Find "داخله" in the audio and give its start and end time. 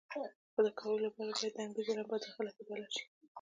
2.25-2.51